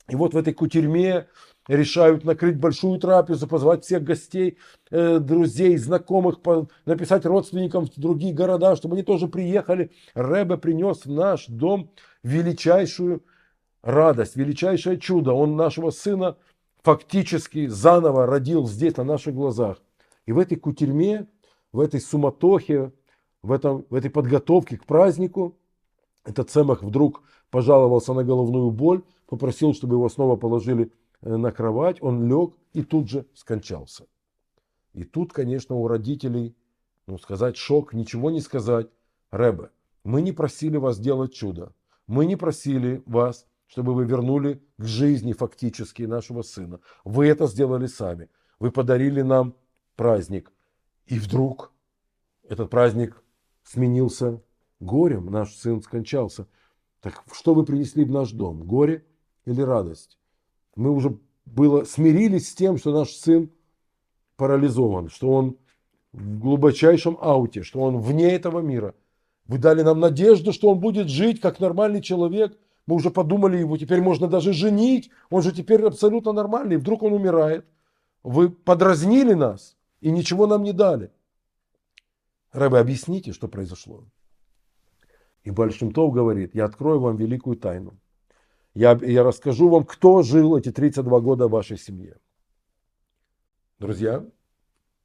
И 0.09 0.17
вот 0.17 0.35
в 0.35 0.37
этой 0.37 0.53
кутерьме 0.53 1.29
решают 1.69 2.25
накрыть 2.25 2.59
большую 2.59 2.99
трапезу, 2.99 3.47
позвать 3.47 3.85
всех 3.85 4.03
гостей, 4.03 4.59
э, 4.91 5.19
друзей, 5.19 5.77
знакомых, 5.79 6.41
написать 6.85 7.25
родственникам 7.25 7.87
в 7.87 7.95
другие 7.97 8.35
города, 8.35 8.77
чтобы 8.77 8.97
они 8.97 9.03
тоже 9.03 9.29
приехали. 9.29 9.93
Рэбе 10.15 10.59
принес 10.59 11.07
в 11.07 11.11
наш 11.11 11.47
дом 11.47 11.91
величайшую 12.23 13.25
радость, 13.83 14.37
величайшее 14.37 14.99
чудо. 14.99 15.33
Он 15.33 15.57
нашего 15.57 15.91
сына 15.91 16.37
фактически 16.83 17.67
заново 17.67 18.27
родил 18.27 18.67
здесь, 18.67 18.97
на 18.97 19.05
наших 19.05 19.35
глазах. 19.35 19.79
И 20.27 20.33
в 20.33 20.39
этой 20.39 20.57
кутерьме, 20.57 21.27
в 21.73 21.81
этой 21.81 22.01
суматохе, 22.01 22.93
в, 23.43 23.53
этом, 23.53 23.87
в 23.91 23.95
этой 23.95 24.11
подготовке 24.11 24.79
к 24.79 24.87
празднику, 24.87 25.57
этот 26.25 26.51
Цемах 26.51 26.83
вдруг 26.83 27.23
пожаловался 27.51 28.15
на 28.15 28.25
головную 28.25 28.71
боль, 28.71 29.03
попросил, 29.27 29.75
чтобы 29.75 29.97
его 29.97 30.09
снова 30.09 30.37
положили 30.37 30.93
э, 31.21 31.37
на 31.37 31.53
кровать. 31.53 32.03
Он 32.03 32.27
лег 32.29 32.55
и 32.73 32.83
тут 32.83 33.09
же 33.09 33.27
скончался. 33.35 34.07
И 34.95 35.05
тут, 35.05 35.33
конечно, 35.33 35.77
у 35.77 35.87
родителей, 35.87 36.57
ну, 37.07 37.19
сказать 37.19 37.57
шок, 37.57 37.93
ничего 37.93 38.31
не 38.31 38.41
сказать. 38.41 38.89
Рэбе, 39.31 39.71
мы 40.05 40.23
не 40.23 40.33
просили 40.33 40.77
вас 40.77 40.99
делать 40.99 41.35
чудо. 41.35 41.73
Мы 42.07 42.27
не 42.27 42.37
просили 42.37 43.03
вас, 43.07 43.47
чтобы 43.67 43.95
вы 43.95 44.05
вернули 44.05 44.63
к 44.79 44.85
жизни 44.85 45.33
фактически 45.33 46.03
нашего 46.03 46.43
сына. 46.43 46.81
Вы 47.05 47.27
это 47.27 47.47
сделали 47.47 47.87
сами. 47.87 48.29
Вы 48.61 48.71
подарили 48.71 49.23
нам 49.23 49.55
праздник. 49.97 50.53
И 51.07 51.19
вдруг 51.19 51.73
этот 52.49 52.71
праздник 52.71 53.23
сменился 53.63 54.43
горем. 54.81 55.27
Наш 55.27 55.55
сын 55.55 55.83
скончался. 55.83 56.47
Так 57.01 57.23
что 57.33 57.55
вы 57.55 57.65
принесли 57.65 58.05
в 58.05 58.11
наш 58.11 58.31
дом? 58.33 58.63
Горе 58.63 59.05
или 59.45 59.61
радость? 59.61 60.19
Мы 60.77 60.91
уже 60.91 61.19
было 61.45 61.85
смирились 61.85 62.51
с 62.51 62.55
тем, 62.55 62.79
что 62.79 62.93
наш 62.93 63.11
сын 63.11 63.51
парализован, 64.37 65.11
что 65.11 65.31
он 65.31 65.57
в 66.13 66.39
глубочайшем 66.39 67.19
ауте, 67.21 67.63
что 67.63 67.81
он 67.81 67.99
вне 67.99 68.33
этого 68.33 68.61
мира. 68.61 68.95
Вы 69.47 69.59
дали 69.59 69.83
нам 69.83 70.01
надежду, 70.01 70.53
что 70.53 70.71
он 70.71 70.81
будет 70.81 71.09
жить 71.09 71.41
как 71.41 71.61
нормальный 71.61 72.01
человек. 72.01 72.59
Мы 72.87 72.97
уже 72.97 73.11
подумали 73.11 73.59
его, 73.59 73.77
теперь 73.77 74.01
можно 74.01 74.27
даже 74.27 74.53
женить. 74.53 75.11
Он 75.31 75.43
же 75.43 75.53
теперь 75.53 75.83
абсолютно 75.83 76.33
нормальный. 76.33 76.77
Вдруг 76.77 77.03
он 77.03 77.13
умирает. 77.13 77.67
Вы 78.23 78.49
подразнили 78.49 79.35
нас 79.35 79.77
и 80.05 80.11
ничего 80.11 80.47
нам 80.47 80.63
не 80.63 80.75
дали. 80.75 81.11
Рэбе, 82.53 82.77
объясните, 82.77 83.33
что 83.33 83.49
произошло. 83.49 84.05
И 85.45 85.51
Большимтов 85.51 86.13
говорит, 86.13 86.55
я 86.55 86.67
открою 86.67 87.01
вам 87.01 87.17
великую 87.17 87.57
тайну. 87.57 87.99
Я, 88.75 88.99
я 89.03 89.23
расскажу 89.23 89.71
вам, 89.71 89.85
кто 89.85 90.23
жил 90.23 90.59
эти 90.59 90.71
32 90.71 91.21
года 91.21 91.49
в 91.49 91.53
вашей 91.53 91.79
семье. 91.79 92.19
Друзья, 93.79 94.27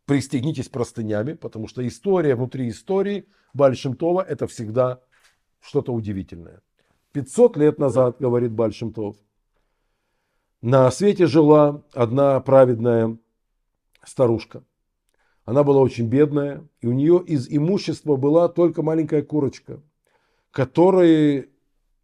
пристегнитесь 0.06 0.68
простынями, 0.68 1.32
потому 1.32 1.70
что 1.70 1.88
история 1.88 2.36
внутри 2.36 2.68
истории 2.68 3.26
Бальшимтова 3.54 4.22
это 4.22 4.48
всегда 4.48 5.00
что-то 5.62 5.94
удивительное. 5.94 6.62
500 7.14 7.56
лет 7.56 7.80
назад, 7.80 8.18
говорит 8.20 8.52
Бальшимтов, 8.52 9.16
на 10.62 10.92
свете 10.92 11.26
жила 11.26 11.84
одна 11.94 12.38
праведная 12.42 13.18
старушка. 14.04 14.66
Она 15.50 15.64
была 15.64 15.82
очень 15.82 16.06
бедная, 16.06 16.64
и 16.80 16.86
у 16.86 16.94
нее 16.94 17.24
из 17.26 17.48
имущества 17.50 18.18
была 18.18 18.50
только 18.50 18.84
маленькая 18.84 19.24
курочка, 19.24 19.82
которая, 20.52 21.48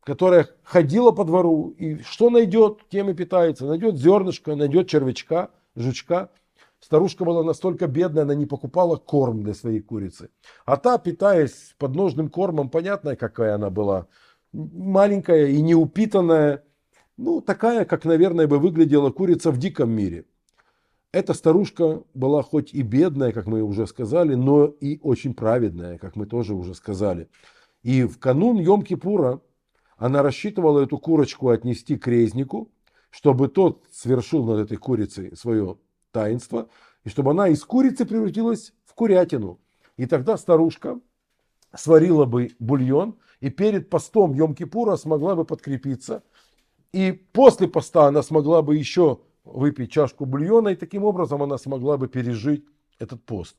которая 0.03 0.49
ходила 0.63 1.11
по 1.11 1.23
двору, 1.23 1.69
и 1.77 1.99
что 1.99 2.31
найдет, 2.31 2.79
тем 2.89 3.11
и 3.11 3.13
питается. 3.13 3.67
Найдет 3.67 3.97
зернышко, 3.97 4.55
найдет 4.55 4.89
червячка, 4.89 5.51
жучка– 5.75 6.31
Старушка 6.79 7.25
была 7.25 7.43
настолько 7.43 7.87
бедная, 7.87 8.23
она 8.23 8.35
не 8.35 8.45
покупала 8.45 8.95
корм 8.97 9.41
для 9.41 9.55
своей 9.55 9.79
курицы. 9.79 10.29
А 10.65 10.77
та, 10.77 10.99
питаясь 10.99 11.73
подножным 11.79 12.29
кормом, 12.29 12.69
понятно, 12.69 13.15
какая 13.15 13.55
она 13.55 13.71
была. 13.71 14.07
Маленькая 14.53 15.47
и 15.47 15.61
неупитанная. 15.61 16.63
Ну, 17.17 17.41
такая, 17.41 17.85
как, 17.85 18.05
наверное, 18.05 18.47
бы 18.47 18.59
выглядела 18.59 19.09
курица 19.09 19.49
в 19.49 19.57
диком 19.57 19.91
мире. 19.91 20.25
Эта 21.15 21.33
старушка 21.33 22.03
была 22.13 22.43
хоть 22.43 22.73
и 22.73 22.81
бедная, 22.81 23.31
как 23.31 23.45
мы 23.45 23.61
уже 23.61 23.87
сказали, 23.87 24.35
но 24.35 24.65
и 24.65 24.99
очень 25.01 25.33
праведная, 25.33 25.97
как 25.97 26.17
мы 26.17 26.25
тоже 26.25 26.53
уже 26.53 26.75
сказали. 26.75 27.29
И 27.83 28.03
в 28.03 28.19
канун 28.19 28.59
Йом-Кипура 28.59 29.39
она 29.95 30.21
рассчитывала 30.21 30.81
эту 30.81 30.97
курочку 30.97 31.47
отнести 31.47 31.95
к 31.95 32.05
резнику, 32.07 32.69
чтобы 33.11 33.47
тот 33.47 33.85
свершил 33.93 34.43
над 34.43 34.65
этой 34.65 34.75
курицей 34.75 35.37
свое 35.37 35.77
таинство, 36.11 36.67
и 37.05 37.09
чтобы 37.09 37.31
она 37.31 37.47
из 37.47 37.63
курицы 37.63 38.05
превратилась 38.05 38.73
в 38.83 38.93
курятину. 38.93 39.61
И 39.95 40.07
тогда 40.07 40.35
старушка 40.35 40.99
сварила 41.73 42.25
бы 42.25 42.49
бульон, 42.59 43.15
и 43.39 43.49
перед 43.49 43.89
постом 43.89 44.33
Йом-Кипура 44.33 44.97
смогла 44.97 45.37
бы 45.37 45.45
подкрепиться. 45.45 46.23
И 46.91 47.13
после 47.13 47.69
поста 47.69 48.07
она 48.07 48.21
смогла 48.21 48.61
бы 48.61 48.75
еще 48.75 49.21
выпить 49.45 49.91
чашку 49.91 50.25
бульона, 50.25 50.69
и 50.69 50.75
таким 50.75 51.03
образом 51.03 51.41
она 51.41 51.57
смогла 51.57 51.97
бы 51.97 52.07
пережить 52.07 52.65
этот 52.99 53.23
пост. 53.23 53.55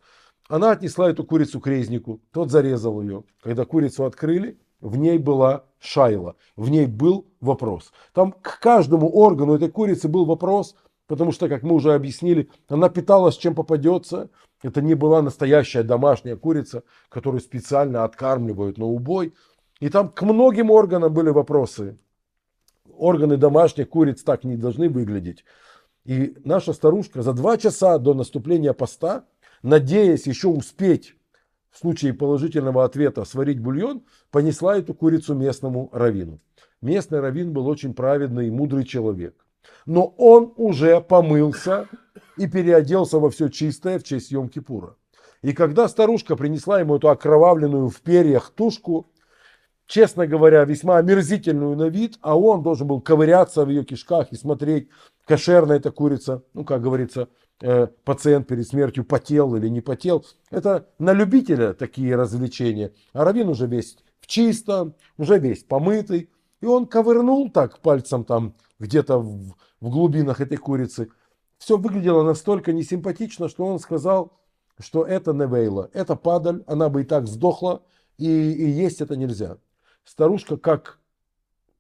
Она 0.49 0.73
отнесла 0.73 1.11
эту 1.11 1.25
курицу 1.25 1.61
к 1.61 1.67
резнику, 1.67 2.21
тот 2.33 2.51
зарезал 2.51 3.01
ее. 3.01 3.25
Когда 3.41 3.65
курицу 3.65 4.05
открыли, 4.05 4.59
в 4.81 4.97
ней 4.97 5.19
была 5.19 5.65
шайла, 5.79 6.37
в 6.55 6.69
ней 6.69 6.87
был 6.87 7.27
вопрос. 7.41 7.93
Там 8.13 8.33
к 8.33 8.61
каждому 8.61 9.09
органу 9.09 9.55
этой 9.55 9.71
курицы 9.71 10.09
был 10.09 10.27
вопрос, 10.27 10.77
Потому 11.07 11.31
что, 11.33 11.49
как 11.49 11.63
мы 11.63 11.75
уже 11.75 11.95
объяснили, 11.95 12.51
она 12.69 12.89
питалась 12.89 13.37
чем 13.37 13.55
попадется. 13.55 14.29
Это 14.63 14.83
не 14.83 14.95
была 14.95 15.23
настоящая 15.23 15.83
домашняя 15.83 16.37
курица, 16.37 16.83
которую 17.09 17.41
специально 17.41 18.05
откармливают 18.05 18.79
на 18.79 18.87
убой. 18.87 19.35
И 19.79 19.89
там 19.89 20.09
к 20.09 20.23
многим 20.23 20.71
органам 20.71 21.13
были 21.13 21.31
вопросы. 21.31 21.99
Органы 22.91 23.37
домашних 23.37 23.89
куриц 23.89 24.23
так 24.23 24.43
не 24.45 24.57
должны 24.57 24.89
выглядеть. 24.89 25.45
И 26.07 26.37
наша 26.45 26.73
старушка 26.73 27.23
за 27.23 27.33
два 27.33 27.57
часа 27.57 27.99
до 27.99 28.15
наступления 28.15 28.73
поста, 28.73 29.25
надеясь 29.63 30.27
еще 30.27 30.49
успеть 30.49 31.15
в 31.71 31.79
случае 31.79 32.15
положительного 32.15 32.85
ответа 32.85 33.25
сварить 33.25 33.61
бульон, 33.61 34.05
понесла 34.31 34.79
эту 34.79 34.95
курицу 34.95 35.35
местному 35.35 35.91
равину. 35.93 36.41
Местный 36.81 37.21
равин 37.21 37.53
был 37.53 37.67
очень 37.67 37.93
праведный 37.93 38.49
и 38.49 38.51
мудрый 38.51 38.85
человек 38.85 39.47
но 39.85 40.15
он 40.19 40.53
уже 40.57 41.01
помылся 41.01 41.89
и 42.37 42.47
переоделся 42.47 43.19
во 43.19 43.31
все 43.31 43.49
чистое 43.49 43.99
в 43.99 44.05
честь 44.05 44.33
Йом-Кипура. 44.33 44.95
И 45.43 45.53
когда 45.53 45.89
старушка 45.89 46.37
принесла 46.37 46.81
ему 46.81 46.97
эту 46.97 47.09
окровавленную 47.09 47.89
в 47.89 48.01
перьях 48.01 48.51
тушку, 48.51 49.11
честно 49.87 50.27
говоря, 50.27 50.65
весьма 50.65 50.99
омерзительную 50.99 51.77
на 51.77 51.89
вид, 51.89 52.19
а 52.21 52.39
он 52.39 52.63
должен 52.63 52.87
был 52.87 53.01
ковыряться 53.01 53.65
в 53.65 53.71
ее 53.71 53.85
кишках 53.85 54.33
и 54.33 54.37
смотреть, 54.37 54.89
кошерная 55.27 55.77
эта 55.77 55.91
курица, 55.91 56.43
ну, 56.55 56.65
как 56.65 56.83
говорится, 56.83 57.29
э, 57.61 57.87
пациент 58.05 58.47
перед 58.47 58.67
смертью 58.67 59.05
потел 59.05 59.55
или 59.57 59.69
не 59.69 59.81
потел. 59.81 60.25
Это 60.51 60.89
на 60.99 61.13
любителя 61.13 61.73
такие 61.73 62.17
развлечения. 62.17 62.93
А 63.13 63.25
Равин 63.25 63.49
уже 63.49 63.67
весь 63.67 63.99
в 64.21 64.27
чистом, 64.27 64.95
уже 65.19 65.39
весь 65.39 65.65
помытый. 65.65 66.31
И 66.61 66.67
он 66.67 66.87
ковырнул 66.87 67.51
так 67.51 67.81
пальцем 67.81 68.25
там 68.25 68.55
где-то 68.79 69.19
в, 69.19 69.55
в 69.81 69.91
глубинах 69.91 70.41
этой 70.41 70.57
курицы. 70.57 71.09
Все 71.59 71.77
выглядело 71.77 72.23
настолько 72.23 72.73
несимпатично, 72.73 73.49
что 73.49 73.65
он 73.65 73.79
сказал, 73.79 74.33
что 74.79 75.05
это 75.05 75.33
невейла, 75.33 75.91
это 75.95 76.17
падаль, 76.17 76.63
она 76.67 76.89
бы 76.91 77.03
и 77.03 77.05
так 77.05 77.27
сдохла, 77.27 77.83
и, 78.19 78.27
и 78.27 78.69
есть 78.69 79.01
это 79.01 79.17
нельзя. 79.17 79.57
Старушка 80.07 80.57
как 80.57 81.01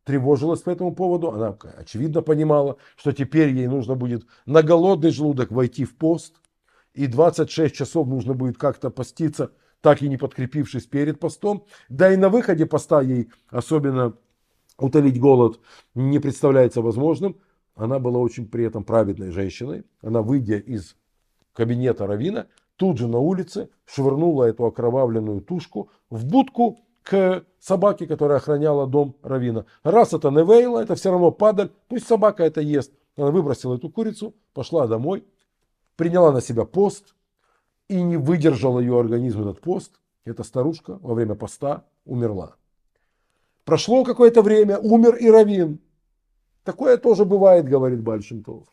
тревожилась 0.04 0.61
по 0.61 0.71
этому 0.71 0.95
поводу, 0.95 1.30
она 1.30 1.56
очевидно 1.78 2.23
понимала, 2.23 2.76
что 2.97 3.12
теперь 3.12 3.50
ей 3.50 3.68
нужно 3.68 3.95
будет 3.95 4.26
на 4.47 4.62
голодный 4.62 5.11
желудок 5.11 5.52
войти 5.52 5.85
в 5.85 5.97
пост, 5.97 6.35
и 6.92 7.06
26 7.06 7.75
часов 7.75 8.09
нужно 8.09 8.35
будет 8.35 8.59
как-то 8.59 8.90
поститься, 8.90 9.52
так 9.80 10.02
и 10.02 10.09
не 10.09 10.16
подкрепившись 10.16 10.87
перед 10.87 11.21
постом. 11.21 11.66
Да 11.88 12.12
и 12.12 12.16
на 12.16 12.28
выходе 12.28 12.66
поста 12.66 13.00
ей 13.00 13.30
особенно 13.49 14.16
утолить 14.76 15.21
голод 15.21 15.61
не 15.95 16.18
представляется 16.18 16.83
возможным. 16.83 17.37
Она 17.76 18.00
была 18.00 18.18
очень 18.18 18.49
при 18.49 18.64
этом 18.64 18.83
праведной 18.83 19.30
женщиной. 19.30 19.85
Она, 20.02 20.23
выйдя 20.23 20.56
из 20.56 20.97
кабинета 21.52 22.06
Равина, 22.06 22.49
тут 22.75 22.99
же 22.99 23.06
на 23.06 23.18
улице 23.18 23.68
швырнула 23.85 24.45
эту 24.45 24.64
окровавленную 24.64 25.42
тушку 25.42 25.90
в 26.11 26.25
будку 26.26 26.86
к 27.07 27.45
собаке, 27.61 28.09
которая 28.09 28.39
охраняла 28.39 28.89
дом 28.89 29.15
Равина. 29.23 29.65
Раз 29.85 30.13
это 30.13 30.31
Невейла, 30.31 30.81
это 30.81 30.97
все 30.97 31.13
равно 31.13 31.31
падаль, 31.31 31.71
пусть 31.89 32.09
собака 32.09 32.43
это 32.43 32.61
ест. 32.61 32.93
Она 33.17 33.31
выбросила 33.31 33.77
эту 33.77 33.89
курицу, 33.89 34.35
пошла 34.53 34.89
домой, 34.89 35.25
приняла 35.95 36.33
на 36.33 36.41
себя 36.41 36.65
пост 36.65 37.15
и 37.87 38.03
не 38.03 38.17
выдержал 38.17 38.81
ее 38.81 38.99
организм 38.99 39.43
этот 39.43 39.61
пост. 39.61 40.01
Эта 40.25 40.43
старушка 40.43 40.99
во 41.01 41.15
время 41.15 41.37
поста 41.37 41.85
умерла. 42.05 42.57
Прошло 43.65 44.03
какое-то 44.03 44.43
время, 44.43 44.77
умер 44.79 45.15
и 45.15 45.31
Равин. 45.31 45.79
Такое 46.65 46.97
тоже 46.97 47.25
бывает, 47.25 47.69
говорит 47.69 48.03
Бальшинтов. 48.03 48.65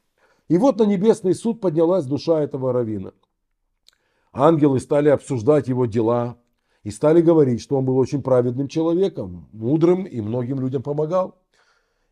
И 0.48 0.58
вот 0.58 0.80
на 0.80 0.84
небесный 0.84 1.36
суд 1.36 1.62
поднялась 1.62 2.06
душа 2.06 2.42
этого 2.42 2.74
Равина. 2.74 3.14
Ангелы 4.32 4.80
стали 4.80 5.10
обсуждать 5.10 5.68
его 5.68 5.86
дела 5.86 6.38
и 6.84 6.92
стали 6.92 7.22
говорить, 7.22 7.62
что 7.62 7.78
он 7.78 7.86
был 7.86 7.98
очень 7.98 8.22
праведным 8.22 8.68
человеком, 8.68 9.48
мудрым 9.54 10.04
и 10.04 10.22
многим 10.22 10.60
людям 10.60 10.84
помогал. 10.84 11.38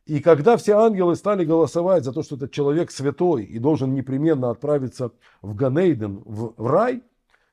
И 0.06 0.20
когда 0.20 0.58
все 0.58 0.78
ангелы 0.78 1.16
стали 1.16 1.46
голосовать 1.46 2.04
за 2.04 2.12
то, 2.12 2.24
что 2.24 2.36
этот 2.36 2.51
человек 2.51 2.92
святой 2.92 3.44
и 3.44 3.60
должен 3.60 3.94
непременно 3.94 4.50
отправиться 4.50 5.12
в 5.42 5.56
Ганейден, 5.56 6.24
в, 6.25 6.54
рай, 6.58 7.04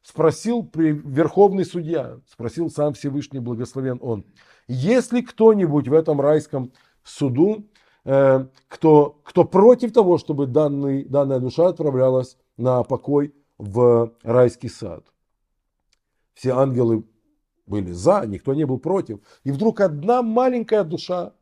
спросил 0.02 0.68
верховный 0.74 1.64
судья, 1.64 2.20
спросил 2.26 2.70
сам 2.70 2.94
Всевышний, 2.94 3.40
благословен 3.40 3.98
он, 4.00 4.24
есть 4.66 5.12
ли 5.12 5.22
кто-нибудь 5.22 5.88
в 5.88 5.92
этом 5.92 6.20
райском 6.20 6.72
суду, 7.04 7.66
э, 8.04 8.46
кто, 8.68 9.20
кто 9.24 9.44
против 9.44 9.92
того, 9.92 10.18
чтобы 10.18 10.46
данный, 10.46 11.04
данная 11.04 11.40
душа 11.40 11.68
отправлялась 11.68 12.38
на 12.56 12.82
покой 12.82 13.34
в 13.58 14.14
райский 14.22 14.68
сад? 14.68 15.04
Все 16.38 16.52
ангелы 16.52 17.02
были 17.66 17.90
за, 17.90 18.24
никто 18.24 18.54
не 18.54 18.64
был 18.64 18.78
против. 18.78 19.18
И 19.42 19.50
вдруг 19.50 19.80
одна 19.80 20.22
маленькая 20.22 20.84
душа 20.84 21.32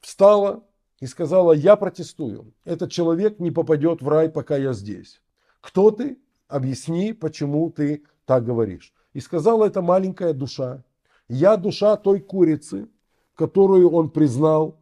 встала 0.00 0.64
и 0.98 1.06
сказала, 1.06 1.52
я 1.52 1.76
протестую. 1.76 2.52
Этот 2.64 2.90
человек 2.90 3.38
не 3.38 3.52
попадет 3.52 4.02
в 4.02 4.08
рай, 4.08 4.28
пока 4.28 4.56
я 4.56 4.72
здесь. 4.72 5.22
Кто 5.60 5.92
ты? 5.92 6.18
Объясни, 6.48 7.12
почему 7.12 7.70
ты 7.70 8.02
так 8.24 8.44
говоришь. 8.44 8.92
И 9.12 9.20
сказала 9.20 9.64
эта 9.64 9.80
маленькая 9.80 10.32
душа, 10.32 10.82
я 11.28 11.56
душа 11.56 11.96
той 11.96 12.18
курицы, 12.18 12.88
которую 13.36 13.90
он 13.92 14.10
признал 14.10 14.80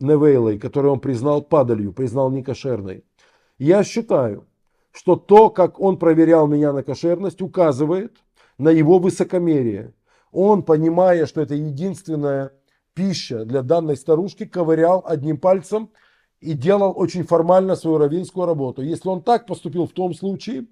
невейлой, 0.00 0.58
которую 0.58 0.92
он 0.92 1.00
признал 1.00 1.40
падалью, 1.40 1.94
признал 1.94 2.30
некошерной. 2.30 3.04
Я 3.56 3.84
считаю, 3.84 4.46
что 4.92 5.16
то, 5.16 5.48
как 5.48 5.80
он 5.80 5.98
проверял 5.98 6.46
меня 6.46 6.74
на 6.74 6.82
кошерность, 6.82 7.40
указывает 7.40 8.18
на 8.58 8.70
его 8.70 8.98
высокомерие. 8.98 9.94
Он, 10.32 10.62
понимая, 10.62 11.26
что 11.26 11.40
это 11.40 11.54
единственная 11.54 12.52
пища 12.94 13.44
для 13.44 13.62
данной 13.62 13.96
старушки, 13.96 14.44
ковырял 14.44 15.04
одним 15.06 15.38
пальцем 15.38 15.90
и 16.40 16.52
делал 16.52 16.92
очень 16.96 17.24
формально 17.24 17.76
свою 17.76 17.98
равинскую 17.98 18.46
работу. 18.46 18.82
Если 18.82 19.08
он 19.08 19.22
так 19.22 19.46
поступил 19.46 19.86
в 19.86 19.92
том 19.92 20.14
случае, 20.14 20.66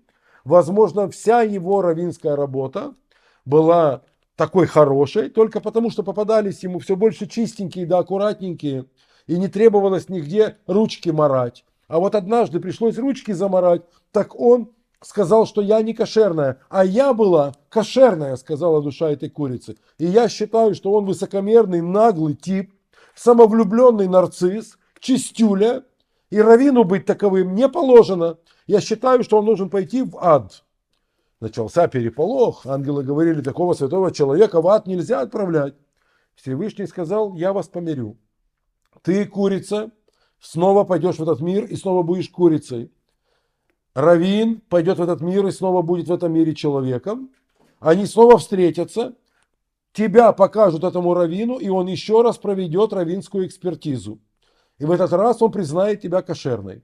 возможно, 0.45 1.09
вся 1.09 1.43
его 1.43 1.83
равинская 1.83 2.37
работа 2.37 2.95
была 3.45 4.03
такой 4.37 4.67
хорошей, 4.67 5.31
только 5.31 5.61
потому 5.61 5.91
что 5.91 6.03
попадались 6.03 6.62
ему 6.62 6.79
все 6.79 6.97
больше 6.97 7.26
чистенькие 7.26 7.87
да 7.87 7.99
аккуратненькие, 7.99 8.87
и 9.26 9.38
не 9.38 9.49
требовалось 9.49 10.09
нигде 10.09 10.59
ручки 10.67 11.11
марать. 11.11 11.64
А 11.88 11.99
вот 11.99 12.14
однажды 12.14 12.61
пришлось 12.61 12.99
ручки 12.99 13.33
заморать, 13.33 13.83
так 14.11 14.38
он 14.38 14.74
сказал, 15.04 15.46
что 15.46 15.61
я 15.61 15.82
не 15.82 15.94
кошерная, 15.94 16.58
а 16.68 16.84
я 16.84 17.12
была 17.12 17.52
кошерная, 17.68 18.37
сказала 18.37 18.82
душа 18.82 19.11
этой 19.11 19.28
курицы. 19.28 19.76
И 19.99 20.06
я 20.06 20.28
считаю, 20.28 20.75
что 20.75 20.92
он 20.92 21.04
высокомерный, 21.04 21.82
наглый 21.82 22.34
тип, 22.34 22.73
самовлюбленный 23.14 24.08
нарцисс, 24.08 24.78
чистюля, 24.99 25.84
и 26.30 26.40
равину 26.40 26.84
быть 26.84 27.04
таковым 27.04 27.54
не 27.54 27.68
положено. 27.68 28.38
Я 28.66 28.80
считаю, 28.80 29.23
что 29.23 29.38
он 29.38 29.44
должен 29.44 29.68
пойти 29.68 30.02
в 30.02 30.16
ад. 30.18 30.64
Начался 31.38 31.87
переполох. 31.87 32.66
Ангелы 32.66 33.04
говорили, 33.04 33.42
такого 33.42 33.75
святого 33.75 34.11
человека 34.11 34.62
в 34.62 34.68
ад 34.68 34.87
нельзя 34.87 35.20
отправлять. 35.20 35.75
Всевышний 36.34 36.87
сказал, 36.87 37.34
я 37.34 37.52
вас 37.52 37.68
помирю. 37.68 38.16
Ты, 39.02 39.26
курица, 39.26 39.90
снова 40.40 40.84
пойдешь 40.84 41.16
в 41.16 41.23
этот 41.23 41.40
мир 41.40 41.64
и 41.64 41.76
снова 41.76 42.02
будешь 42.02 42.30
курицей. 42.30 42.90
Равин 43.95 44.61
пойдет 44.69 44.99
в 44.99 45.03
этот 45.03 45.21
мир 45.21 45.47
и 45.47 45.53
снова 45.53 45.83
будет 45.83 46.09
в 46.09 46.13
этом 46.13 46.33
мире 46.33 46.55
человеком. 46.55 47.31
Они 47.79 48.07
снова 48.07 48.39
встретятся. 48.39 49.15
Тебя 49.93 50.33
покажут 50.33 50.83
этому 50.83 51.15
равину, 51.15 51.59
и 51.59 51.69
он 51.69 51.87
еще 51.87 52.23
раз 52.23 52.37
проведет 52.37 52.93
равинскую 52.93 53.47
экспертизу. 53.47 54.19
И 54.79 54.85
в 54.85 54.91
этот 54.91 55.13
раз 55.13 55.41
он 55.41 55.53
признает 55.53 56.01
тебя 56.01 56.23
кошерной. 56.23 56.83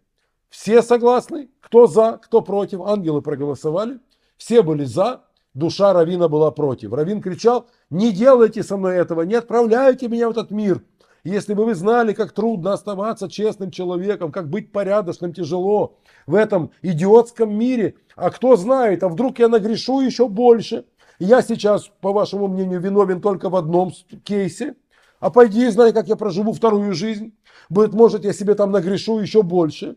Все 0.48 0.82
согласны? 0.82 1.50
Кто 1.60 1.88
за, 1.88 2.18
кто 2.22 2.40
против? 2.40 2.80
Ангелы 2.82 3.22
проголосовали. 3.22 3.98
Все 4.36 4.62
были 4.62 4.84
за. 4.84 5.22
Душа 5.54 5.92
Равина 5.92 6.28
была 6.28 6.52
против. 6.52 6.92
Равин 6.92 7.20
кричал, 7.20 7.66
не 7.90 8.12
делайте 8.12 8.62
со 8.62 8.76
мной 8.76 8.96
этого, 8.96 9.22
не 9.22 9.34
отправляйте 9.34 10.06
меня 10.06 10.28
в 10.28 10.30
этот 10.30 10.52
мир. 10.52 10.84
Если 11.24 11.52
бы 11.54 11.64
вы 11.64 11.74
знали, 11.74 12.12
как 12.12 12.32
трудно 12.32 12.72
оставаться 12.72 13.28
честным 13.28 13.70
человеком, 13.70 14.32
как 14.32 14.48
быть 14.48 14.72
порядочным 14.72 15.32
тяжело 15.34 15.98
в 16.26 16.34
этом 16.34 16.70
идиотском 16.82 17.54
мире, 17.54 17.94
а 18.16 18.30
кто 18.30 18.56
знает, 18.56 19.02
а 19.02 19.08
вдруг 19.08 19.38
я 19.38 19.48
нагрешу 19.48 20.00
еще 20.00 20.28
больше. 20.28 20.86
Я 21.18 21.42
сейчас, 21.42 21.90
по 22.00 22.12
вашему 22.12 22.48
мнению, 22.48 22.80
виновен 22.80 23.20
только 23.20 23.50
в 23.50 23.56
одном 23.56 23.92
кейсе, 24.24 24.76
а 25.18 25.30
пойди 25.30 25.66
и 25.66 25.70
знай, 25.70 25.92
как 25.92 26.08
я 26.08 26.16
проживу 26.16 26.54
вторую 26.54 26.94
жизнь. 26.94 27.34
Быть 27.68 27.92
может, 27.92 28.24
я 28.24 28.32
себе 28.32 28.54
там 28.54 28.70
нагрешу 28.70 29.18
еще 29.18 29.42
больше. 29.42 29.96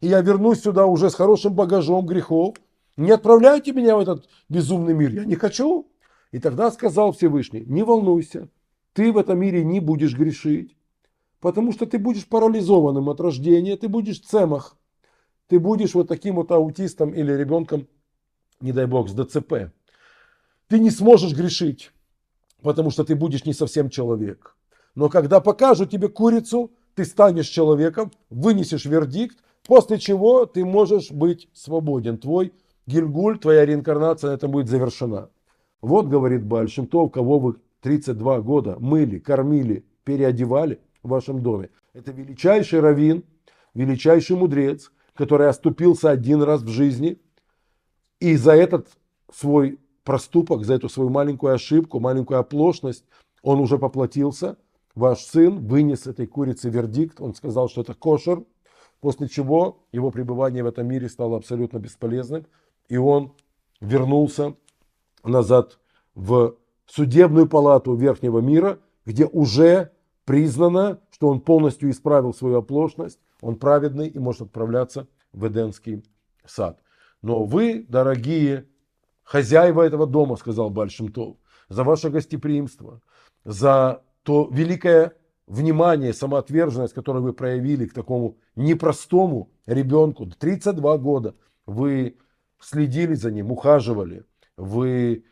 И 0.00 0.08
я 0.08 0.20
вернусь 0.20 0.62
сюда 0.62 0.86
уже 0.86 1.10
с 1.10 1.14
хорошим 1.14 1.54
багажом 1.54 2.04
грехов. 2.04 2.56
Не 2.96 3.12
отправляйте 3.12 3.72
меня 3.72 3.96
в 3.96 4.00
этот 4.00 4.28
безумный 4.48 4.94
мир. 4.94 5.12
Я 5.12 5.24
не 5.24 5.36
хочу. 5.36 5.86
И 6.32 6.40
тогда 6.40 6.72
сказал 6.72 7.12
Всевышний, 7.12 7.64
не 7.64 7.84
волнуйся, 7.84 8.48
ты 8.94 9.12
в 9.12 9.18
этом 9.18 9.38
мире 9.38 9.62
не 9.62 9.80
будешь 9.80 10.16
грешить, 10.16 10.76
потому 11.40 11.72
что 11.72 11.84
ты 11.84 11.98
будешь 11.98 12.26
парализованным 12.26 13.10
от 13.10 13.20
рождения, 13.20 13.76
ты 13.76 13.88
будешь 13.88 14.20
цемах, 14.20 14.76
ты 15.48 15.58
будешь 15.58 15.94
вот 15.94 16.08
таким 16.08 16.36
вот 16.36 16.50
аутистом 16.50 17.12
или 17.12 17.32
ребенком, 17.32 17.86
не 18.60 18.72
дай 18.72 18.86
бог, 18.86 19.10
с 19.10 19.12
ДЦП. 19.12 19.72
Ты 20.68 20.78
не 20.78 20.90
сможешь 20.90 21.34
грешить, 21.34 21.90
потому 22.62 22.90
что 22.90 23.04
ты 23.04 23.14
будешь 23.14 23.44
не 23.44 23.52
совсем 23.52 23.90
человек. 23.90 24.56
Но 24.94 25.08
когда 25.08 25.40
покажут 25.40 25.90
тебе 25.90 26.08
курицу, 26.08 26.70
ты 26.94 27.04
станешь 27.04 27.48
человеком, 27.48 28.12
вынесешь 28.30 28.84
вердикт, 28.84 29.38
после 29.66 29.98
чего 29.98 30.46
ты 30.46 30.64
можешь 30.64 31.10
быть 31.10 31.48
свободен. 31.52 32.16
Твой 32.16 32.52
Гильгуль, 32.86 33.38
твоя 33.38 33.66
реинкарнация 33.66 34.30
на 34.30 34.34
этом 34.34 34.52
будет 34.52 34.68
завершена. 34.68 35.30
Вот, 35.80 36.06
говорит 36.06 36.44
Бальшим, 36.44 36.86
то, 36.86 37.08
кого 37.08 37.38
вы 37.38 37.56
32 37.84 38.40
года 38.40 38.78
мыли, 38.80 39.18
кормили, 39.18 39.84
переодевали 40.04 40.80
в 41.02 41.10
вашем 41.10 41.42
доме. 41.42 41.68
Это 41.92 42.12
величайший 42.12 42.80
раввин, 42.80 43.24
величайший 43.74 44.36
мудрец, 44.36 44.90
который 45.12 45.48
оступился 45.48 46.10
один 46.10 46.42
раз 46.42 46.62
в 46.62 46.68
жизни. 46.68 47.20
И 48.20 48.36
за 48.36 48.52
этот 48.52 48.88
свой 49.30 49.78
проступок, 50.02 50.64
за 50.64 50.74
эту 50.74 50.88
свою 50.88 51.10
маленькую 51.10 51.52
ошибку, 51.52 52.00
маленькую 52.00 52.40
оплошность, 52.40 53.04
он 53.42 53.60
уже 53.60 53.76
поплатился. 53.76 54.56
Ваш 54.94 55.18
сын 55.18 55.66
вынес 55.66 56.06
этой 56.06 56.26
курице 56.26 56.70
вердикт, 56.70 57.20
он 57.20 57.34
сказал, 57.34 57.68
что 57.68 57.82
это 57.82 57.92
кошер, 57.92 58.44
после 59.00 59.28
чего 59.28 59.84
его 59.92 60.10
пребывание 60.10 60.62
в 60.62 60.68
этом 60.68 60.86
мире 60.86 61.10
стало 61.10 61.36
абсолютно 61.36 61.76
бесполезным, 61.76 62.46
и 62.88 62.96
он 62.96 63.34
вернулся 63.82 64.54
назад 65.22 65.78
в 66.14 66.56
судебную 66.86 67.48
палату 67.48 67.94
Верхнего 67.94 68.40
мира, 68.40 68.78
где 69.04 69.26
уже 69.26 69.92
признано, 70.24 71.00
что 71.10 71.28
он 71.28 71.40
полностью 71.40 71.90
исправил 71.90 72.32
свою 72.32 72.58
оплошность, 72.58 73.18
он 73.40 73.56
праведный 73.56 74.08
и 74.08 74.18
может 74.18 74.42
отправляться 74.42 75.06
в 75.32 75.46
Эдемский 75.46 76.04
сад. 76.46 76.80
Но 77.22 77.44
вы, 77.44 77.84
дорогие 77.88 78.66
хозяева 79.22 79.82
этого 79.82 80.06
дома, 80.06 80.36
сказал 80.36 80.70
Бальшемтов, 80.70 81.36
за 81.68 81.84
ваше 81.84 82.10
гостеприимство, 82.10 83.00
за 83.44 84.02
то 84.22 84.48
великое 84.50 85.14
внимание, 85.46 86.12
самоотверженность, 86.12 86.94
которое 86.94 87.20
вы 87.20 87.32
проявили 87.32 87.86
к 87.86 87.94
такому 87.94 88.38
непростому 88.56 89.50
ребенку, 89.66 90.26
32 90.26 90.98
года, 90.98 91.34
вы 91.66 92.18
следили 92.60 93.14
за 93.14 93.30
ним, 93.30 93.52
ухаживали, 93.52 94.24
вы 94.56 95.24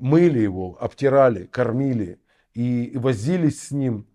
мыли 0.00 0.40
его, 0.40 0.76
обтирали, 0.80 1.46
кормили 1.46 2.20
и 2.54 2.92
возились 2.94 3.62
с 3.62 3.70
ним, 3.70 4.06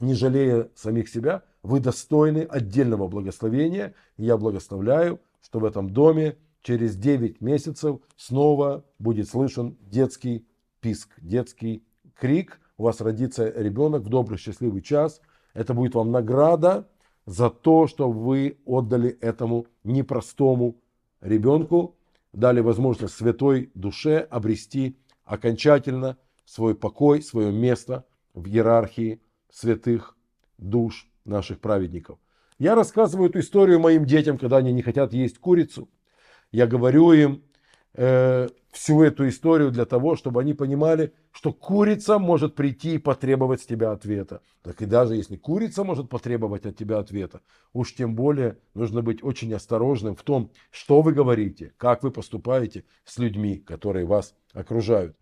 не 0.00 0.14
жалея 0.14 0.68
самих 0.74 1.08
себя, 1.08 1.42
вы 1.62 1.80
достойны 1.80 2.40
отдельного 2.40 3.08
благословения. 3.08 3.94
Я 4.16 4.36
благословляю, 4.36 5.20
что 5.42 5.60
в 5.60 5.64
этом 5.64 5.90
доме 5.90 6.36
через 6.62 6.96
9 6.96 7.40
месяцев 7.40 8.00
снова 8.16 8.84
будет 8.98 9.28
слышен 9.28 9.76
детский 9.80 10.46
писк, 10.80 11.10
детский 11.20 11.84
крик. 12.14 12.60
У 12.76 12.84
вас 12.84 13.00
родится 13.00 13.48
ребенок 13.50 14.02
в 14.02 14.08
добрый, 14.08 14.38
счастливый 14.38 14.82
час. 14.82 15.20
Это 15.52 15.74
будет 15.74 15.94
вам 15.94 16.10
награда 16.10 16.88
за 17.26 17.50
то, 17.50 17.86
что 17.86 18.10
вы 18.10 18.58
отдали 18.64 19.10
этому 19.20 19.66
непростому 19.84 20.76
ребенку, 21.20 21.96
дали 22.32 22.60
возможность 22.60 23.14
святой 23.14 23.70
душе 23.74 24.18
обрести 24.18 24.96
окончательно 25.30 26.18
свой 26.44 26.74
покой, 26.74 27.22
свое 27.22 27.52
место 27.52 28.04
в 28.34 28.48
иерархии 28.48 29.22
святых 29.48 30.16
душ 30.58 31.08
наших 31.24 31.60
праведников. 31.60 32.18
Я 32.58 32.74
рассказываю 32.74 33.30
эту 33.30 33.38
историю 33.38 33.78
моим 33.78 34.04
детям, 34.04 34.38
когда 34.38 34.56
они 34.56 34.72
не 34.72 34.82
хотят 34.82 35.12
есть 35.12 35.38
курицу. 35.38 35.88
Я 36.50 36.66
говорю 36.66 37.12
им, 37.12 37.44
э, 37.94 38.48
всю 38.70 39.02
эту 39.02 39.28
историю 39.28 39.70
для 39.70 39.84
того, 39.84 40.16
чтобы 40.16 40.40
они 40.40 40.54
понимали, 40.54 41.12
что 41.32 41.52
курица 41.52 42.18
может 42.18 42.54
прийти 42.54 42.94
и 42.94 42.98
потребовать 42.98 43.62
с 43.62 43.66
тебя 43.66 43.92
ответа. 43.92 44.42
Так 44.62 44.80
и 44.82 44.86
даже 44.86 45.16
если 45.16 45.36
курица 45.36 45.84
может 45.84 46.08
потребовать 46.08 46.66
от 46.66 46.76
тебя 46.76 46.98
ответа, 46.98 47.40
уж 47.72 47.94
тем 47.94 48.14
более 48.14 48.58
нужно 48.74 49.02
быть 49.02 49.22
очень 49.22 49.52
осторожным 49.54 50.14
в 50.14 50.22
том, 50.22 50.50
что 50.70 51.02
вы 51.02 51.12
говорите, 51.12 51.72
как 51.76 52.02
вы 52.02 52.10
поступаете 52.10 52.84
с 53.04 53.18
людьми, 53.18 53.56
которые 53.56 54.06
вас 54.06 54.34
окружают. 54.52 55.16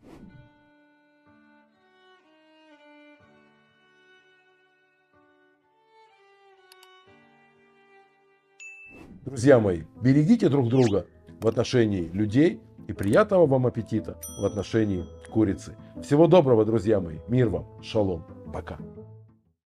Друзья 9.24 9.60
мои, 9.60 9.82
берегите 10.00 10.48
друг 10.48 10.70
друга 10.70 11.06
в 11.40 11.46
отношении 11.46 12.08
людей 12.14 12.62
и 12.88 12.92
приятного 12.92 13.46
вам 13.46 13.66
аппетита 13.66 14.16
в 14.40 14.44
отношении 14.44 15.06
курицы. 15.30 15.76
Всего 16.02 16.26
доброго, 16.26 16.64
друзья 16.64 17.00
мои. 17.00 17.18
Мир 17.28 17.50
вам. 17.50 17.66
Шалом. 17.82 18.24
Пока. 18.52 18.78